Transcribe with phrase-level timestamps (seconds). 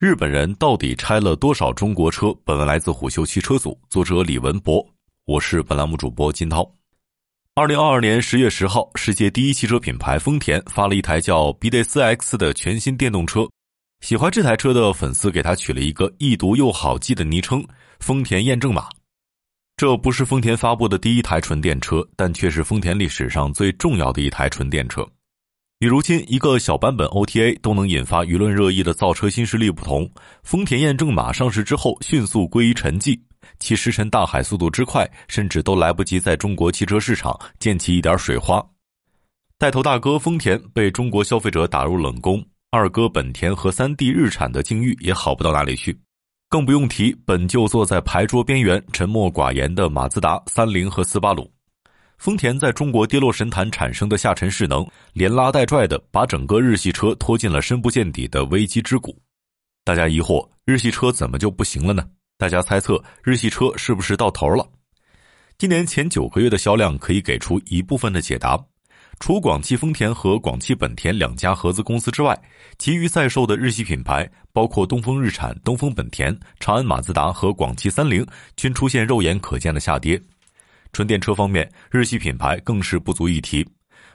[0.00, 2.32] 日本人到底拆了多少中国车？
[2.44, 4.86] 本文来自虎嗅汽车组，作者李文博，
[5.24, 6.72] 我是本栏目主播金涛。
[7.56, 13.48] 二零二二年十月十号，世界第一汽车品牌丰田发了一台叫 BD 四 X 的全新电动车。
[14.00, 17.66] 喜欢这台车的粉丝给它取了一个易读又好记的昵称
[17.98, 18.88] “丰田验证码”。
[19.76, 25.04] 这不是丰田发布的第一台纯电车，但却是丰田历史上最重要的一台纯电车。
[25.80, 30.10] 与如今一个小版本 OTA 都能引发舆论热议的造车新势力不同，
[30.42, 33.16] 丰田验证码上市之后迅速归于沉寂，
[33.60, 38.60] 其石沉大海速度之快，甚至都来不及在中国汽车市场溅起一点水花。
[39.56, 45.96] 带头大哥丰田被中国消费者打入冷宫，二哥本田和三弟日产的境遇也好不到哪里去，
[46.48, 51.48] 更不用提本就坐在牌桌边缘沉默寡言的马自达、三菱和斯巴鲁。
[52.18, 59.16] 丰田在中国跌落神坛产生的下沉势能，连拉带拽的把整个日系车拖进了深不见底的危机之谷。
[59.84, 62.04] 大家疑惑日系车怎么就不行了呢？
[62.36, 64.68] 大家猜测日系车是不是到头了？
[65.56, 68.58] 今年前九个月的销量可以给出一部分的解答。
[69.20, 72.40] 除广汽丰田和广汽本田两家合资公司之外，
[72.78, 78.24] 其余在售的日系品牌，包括东风日产、东风本田、长安马自达和广汽三菱，
[78.56, 80.20] 均出现肉眼可见的下跌。
[80.98, 83.64] 纯电车方面，日系品牌更是不足一提。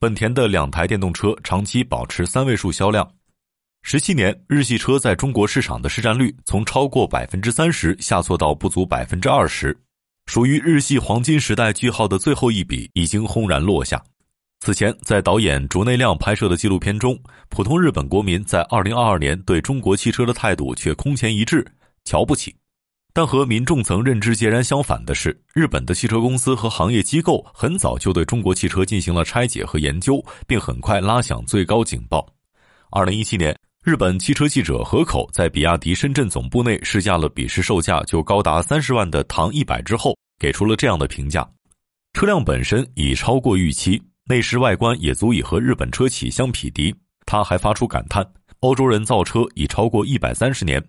[0.00, 3.08] 本田的两台电动车长期保持三位数销量，
[3.82, 9.78] 十七年日系车在中国市场的市占率从超过百分之三十下挫到不足百分之二十，
[10.26, 14.02] 属于日系黄金时代句号的最后一笔已经轰然落下。
[14.58, 17.16] 此前，在导演竹内亮拍摄的纪录片中，
[17.50, 21.64] 普通日本国民在二零二二年对中国汽车的态度却空前一致，
[22.04, 22.52] 瞧不起。
[23.16, 32.26] 但和民众层认知截然相反的是，日本的汽车公司和行业机构很早就对中国汽车进行了拆解和研究，并很快拉响最高警报。
[32.90, 41.48] 二零一七年，日本汽车记者河口在比亚迪深圳总部内试驾了比试售价就高达三十万的唐一百之后，给出了这样的评价：
[42.14, 46.92] 车辆本身已超过预期，内饰外观也足以和日本车企相匹敌。
[47.26, 48.26] 他还发出感叹：
[48.58, 50.84] 欧洲人造车已超过一百三十年。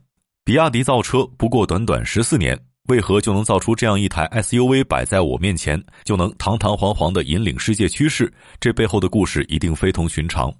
[0.46, 2.56] 比亚迪造车不过短短十四年，
[2.88, 8.32] 为何就能造出这样一台 SUV 摆在我面前，就能堂堂皇皇的引领世界趋势？
[8.60, 10.54] 这背后的故事一定非同寻常。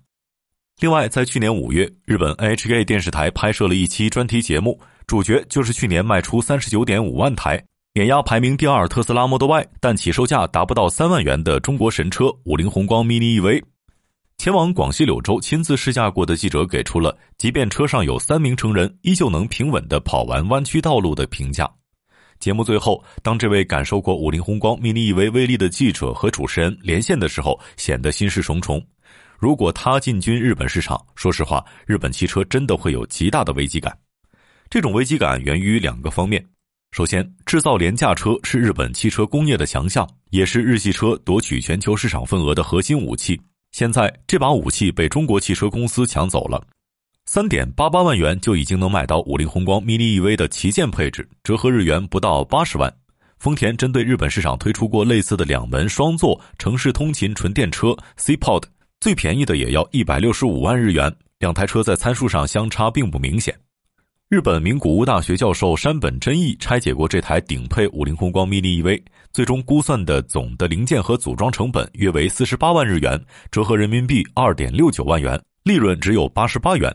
[0.80, 7.64] 另外，在去年五月，日本 NHK 电视台拍摄了一期专题节目，主角就是去年卖出三十九点五万台，
[7.94, 13.62] 碾压排名第二特斯拉 Model Y，但起售价达不到三万元的中国神车五菱宏光 mini EV。
[14.38, 21.70] 前往广西柳州亲自试驾过的记者给出了，即便车上有三名成人，依旧能平稳地跑完弯曲道路的评价。
[22.38, 28.86] 节目最后，当这位感受过五菱宏光 mini EV 威力的记者和主持人连线的时候，显得心事重重。
[29.40, 33.98] 如果他进军日本市场，说实话，日本汽车真的会有极大的危机感。
[34.70, 36.46] 这种危机感源于两个方面：
[36.92, 43.40] 首先，制造廉价车是日本汽车工业的强项，也是日系车夺取全球市场份额的核心武器。
[43.76, 46.66] 现在这把武器被中国汽车公司抢走了，
[47.26, 52.90] 三点八八万元就已经能买到五菱宏光 mini EV 的旗舰配置，折合日元不到八十万。
[53.38, 58.64] 丰田针对日本市场推出过类似的两门双座城市通勤纯电车 C-Pod，
[59.02, 63.54] 最便宜的也要一百六十五万日元，两台车在参数上相差并不明显。
[64.28, 69.00] 日本名古屋大学教授山本真义拆解过这台顶配五菱宏光 mini EV，
[69.32, 76.92] 最终估算的总的零件和组装成本约为四十八万日元，折合人民币二点六九万元，利润只有八十八元。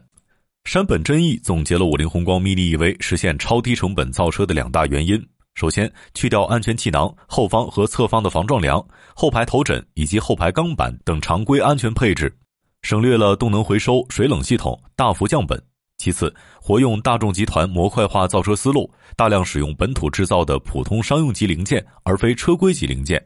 [0.65, 5.25] 山本真义总结了五菱宏光 mini EV 实现超低成本造车的两大原因：
[5.55, 12.37] 首先，去掉安全气囊、后方和侧方的防撞梁、后排头枕以及后排钢板等常规安全配置，
[12.83, 15.63] 省略了动能回收、水冷系统，大幅降本。
[16.01, 23.23] 其次，活用大众集团模块化造车思路，大量使用本土制造的普通商用级零件，而非车规级零件。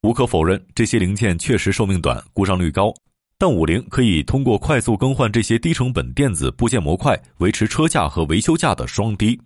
[0.00, 2.94] 无可否认，这些零件确实寿命短、故障率高，
[3.36, 9.38] 但五菱可以通过快速更换这些低成本电子部件模块，维持车价和维修价的双低。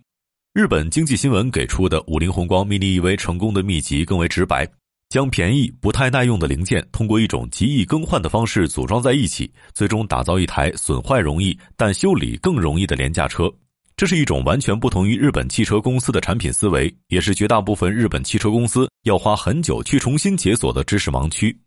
[0.53, 4.65] 日本经济新闻给出的五菱宏光 mini EV 成功的秘籍更为直白。
[5.09, 13.51] 将便宜不太耐用的零件通过一种极易更换的方式组装在一起，最终打造一台损坏容易但修理更容易的廉价车。
[13.97, 21.59] 这是一种完全不同于日本汽车公司的产品思维，也是绝大部分日本汽车公司要花很久去重新解锁的知识盲区。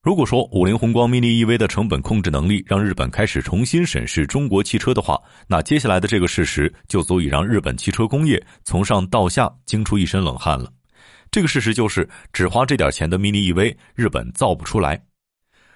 [0.00, 10.72] 如果说五菱宏光 mini EV 的成本控制能力让日本开始重新审视中国汽车的话，那接下来的这个事实就足以让日本汽车工业从上到下惊出一身冷汗了。
[11.36, 14.98] 这个事实就是，只花这点钱的 mini EV，日本造不出来。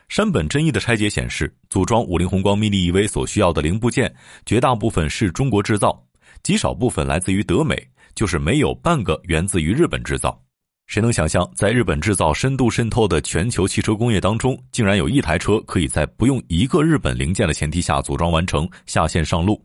[0.09, 4.11] 山本真一的拆解显示，组装五菱宏光 mini EV 所需要的零部件，
[4.47, 6.03] 绝大部分是中国制造，
[6.43, 7.77] 极少部分来自于德美，
[8.15, 10.43] 就是没有半个源自于日本制造。
[10.87, 19.63] 谁能想象，在日本制造深度渗透的全球汽车工业当中，竟然有一台车可以在不用一个日本零件的前提下组装完成、下线上路？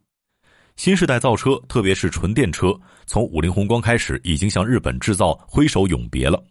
[0.75, 6.44] 新时代造车，特别是纯电车，从五菱宏光开始，已经向日本制造挥手永别了。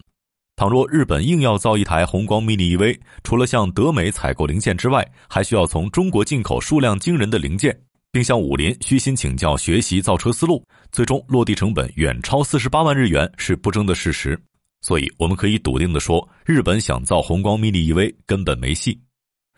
[0.56, 7.78] 倘若日本硬要造一台宏光 mini EV，除了向德美采购零件之外，还需要从中国进口数量惊人的零件，
[8.10, 14.40] 并向武林虚心请教学习造车思路，最终落地成本远超四十八万日元是不争的事实。
[14.80, 18.98] 所以，我们可以笃定地说，日本想造宏光 mini EV 根本没戏。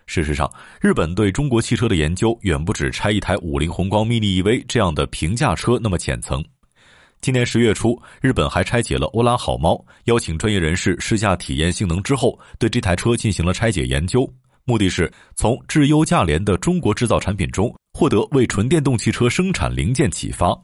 [0.06, 0.50] 事实上，
[0.80, 6.42] 日本对中国汽车的研究远不止拆一台五菱宏光 mini EV 这样的平价车那么浅层。
[7.20, 14.32] 今年十月初，日本还拆解了欧拉好猫，邀请专业人士试驾体验性能之后，对这台车进行了拆解研究，
[14.64, 20.56] 目的是从质优价廉的中国制造产品中获得为纯电动汽车生产零件启发。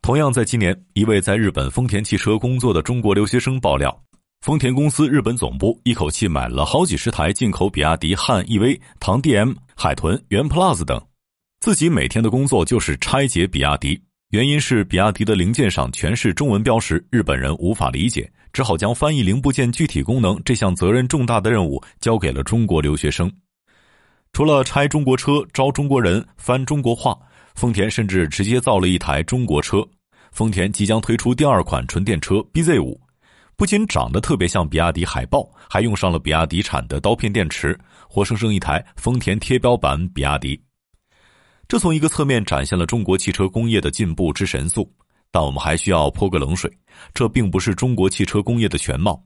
[0.00, 4.00] 同样在今年，一位在日本丰田汽车工作的中国留学生爆料，
[4.40, 10.98] 丰田公司日本总部一口气买了好几十台进口比亚迪汉 EV、唐 DM、海豚、元 Plus 等，
[11.60, 14.00] 自己每天的工作就是拆解比亚迪。
[14.30, 23.30] 原因是比亚迪的零件上全是中文标识，日本人无法理解，只好将翻译零部件具体功能这项责任重大的任务交给了中国留学生。
[24.32, 27.14] 除了拆中国车、招中国人、翻中国话，
[27.54, 29.86] 丰田甚至直接造了一台中国车。
[30.32, 32.98] 丰田即将推出第二款纯电车 BZ 五，
[33.60, 37.78] 不仅长得特别像比亚迪海豹，还用上了比亚迪产的刀片电池，
[38.08, 40.58] 活生生一台丰田贴标版比亚迪。
[41.68, 44.90] 这从一个侧面展现了中国汽车工业的进步之神速，
[45.30, 46.72] 但我们还需要泼个冷水，
[47.12, 49.22] 这并不是中国汽车工业的全貌。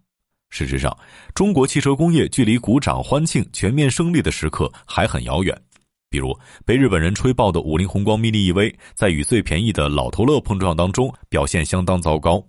[0.50, 0.98] 事实上，
[1.32, 5.56] 中国汽车工业距离鼓掌欢庆全面胜利的时刻还很遥远。
[6.10, 12.44] 比如，被日本人吹爆的五菱宏光 mini EV，在与最便宜的老头乐碰撞当中表现相当糟糕。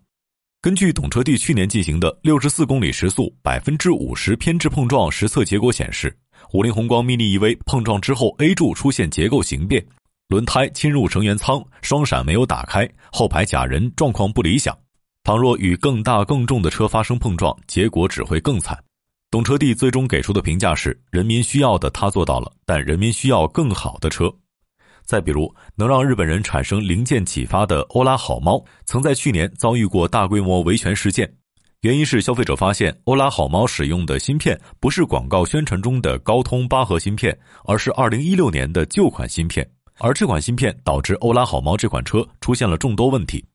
[0.65, 6.11] 根据懂车帝去年进行的六十四公里时速百分之五十偏置碰撞实测结果显示。
[6.53, 9.85] 五菱宏光 mini EV 碰撞之后，A 柱出现结构形变，
[10.27, 14.75] 轮胎侵入成员舱，双闪没有打开，后排假人状况不理想。
[15.23, 18.75] 倘若与更大更重的车发生碰撞，结果只会更惨。
[19.29, 24.33] 懂车帝最终给出的评价是：人民需要的他做到了，但人民需要更好的车。
[25.05, 31.31] 再比如，能让日本人产生零件启发的欧拉好猫，曾在去年遭遇过大规模维权事件。
[31.81, 39.69] 原因是消费者发现欧拉好猫使用的芯片不是广告宣传中的高通八核芯片，而是二零一六年的旧款芯片，
[39.99, 43.45] 而这款芯片导致欧拉好猫这款车出现了众多问题。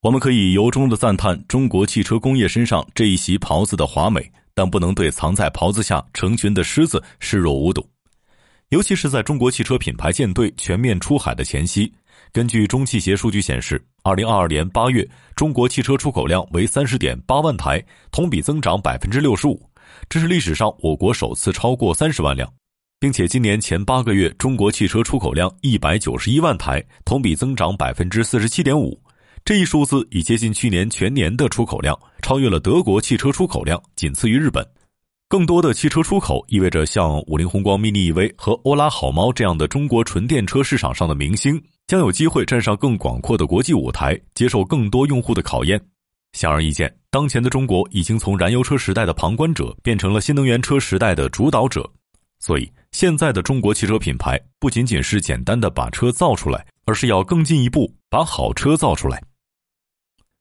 [0.00, 7.86] 我们可以由衷的赞叹中国汽车工业身上这一袭袍子的华美，但不能对藏在袍子下成群的狮子视若无睹，
[8.70, 11.92] 尤其是在中国汽车品牌舰队全面出海的前夕。
[12.32, 19.60] 根据中汽协数据显示，二零二二年八月，中国汽车出口量为三十点八万台，同比增长百分之六十五，
[20.08, 22.48] 这是历史上我国首次超过三十万辆，
[23.00, 28.96] 并且今年前八个月，中国汽车出口量一百九十一万台，同比增长百分之四十七点五，
[29.44, 34.64] 这一数字已接近去年全年的出口量，超越了德国汽车出口量，仅次于日本。
[35.30, 41.62] 更多的汽车出口意味着像五菱宏光 mini EV 和欧拉好猫这样的中国纯电车市场上的明星。
[41.86, 45.80] 将有机会站上更广阔的国际舞台，接受更多用户的考验。
[46.32, 51.88] 显而易见，当前的中国已经从燃油车时代的旁观者变成了新能源车时代的主导者。
[52.40, 59.22] 所以，现在的中国汽车品牌不仅仅是简单的把车造出来，而是要更进一步把好车造出来。